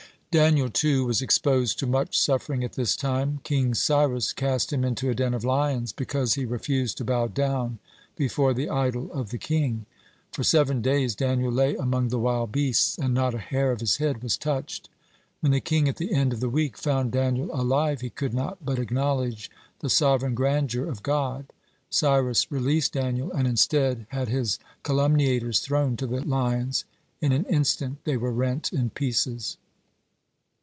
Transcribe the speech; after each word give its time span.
(5) 0.33 0.39
Daniel, 0.39 0.69
too, 0.69 1.05
was 1.05 1.21
exposed 1.21 1.77
to 1.77 1.85
much 1.85 2.17
suffering 2.17 2.63
at 2.63 2.71
this 2.71 2.95
time. 2.95 3.41
King 3.43 3.73
Cyrus 3.75 4.31
cast 4.31 4.71
him 4.71 4.85
into 4.85 5.09
a 5.09 5.13
den 5.13 5.33
of 5.33 5.43
lions, 5.43 5.91
because 5.91 6.35
he 6.35 6.45
refused 6.45 6.97
to 6.99 7.03
bow 7.03 7.27
down 7.27 7.79
before 8.15 8.53
the 8.53 8.69
idol 8.69 9.11
of 9.11 9.31
the 9.31 9.37
king. 9.37 9.85
For 10.31 10.41
seven 10.41 10.81
days 10.81 11.15
Daniel 11.15 11.51
lay 11.51 11.75
among 11.75 12.07
the 12.07 12.17
wild 12.17 12.53
beasts, 12.53 12.97
and 12.97 13.13
not 13.13 13.35
a 13.35 13.39
hair 13.39 13.73
of 13.73 13.81
his 13.81 13.97
head 13.97 14.23
was 14.23 14.37
touched. 14.37 14.87
When 15.41 15.51
the 15.51 15.59
king 15.59 15.89
at 15.89 15.97
the 15.97 16.13
end 16.13 16.31
of 16.31 16.39
the 16.39 16.47
week 16.47 16.77
found 16.77 17.11
Daniel 17.11 17.53
alive, 17.53 17.99
he 17.99 18.09
could 18.09 18.33
not 18.33 18.59
but 18.63 18.79
acknowledge 18.79 19.51
the 19.79 19.89
sovereign 19.89 20.33
grandeur 20.33 20.87
of 20.89 21.03
God. 21.03 21.47
Cyrus 21.89 22.49
released 22.49 22.93
Daniel, 22.93 23.33
and 23.33 23.49
instead 23.49 24.05
had 24.11 24.29
his 24.29 24.59
calumniators 24.83 25.59
thrown 25.59 25.97
to 25.97 26.07
the 26.07 26.23
lions. 26.25 26.85
In 27.19 27.33
an 27.33 27.43
instant 27.47 28.05
they 28.05 28.15
were 28.15 28.31
rent 28.31 28.71
in 28.71 28.91
pieces. 28.91 29.57